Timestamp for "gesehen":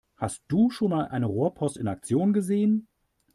2.33-2.87